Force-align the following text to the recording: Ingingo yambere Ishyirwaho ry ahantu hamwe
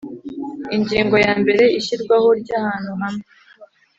Ingingo 0.75 1.15
yambere 1.25 1.63
Ishyirwaho 1.79 2.27
ry 2.39 2.49
ahantu 2.59 2.91
hamwe 3.01 3.25